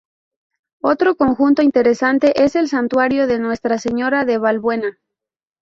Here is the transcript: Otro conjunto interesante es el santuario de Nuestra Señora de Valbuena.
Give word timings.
Otro 0.81 1.15
conjunto 1.15 1.61
interesante 1.61 2.43
es 2.43 2.55
el 2.55 2.67
santuario 2.67 3.27
de 3.27 3.37
Nuestra 3.37 3.77
Señora 3.77 4.25
de 4.25 4.39
Valbuena. 4.39 4.97